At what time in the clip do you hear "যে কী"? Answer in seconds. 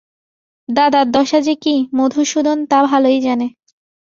1.41-1.75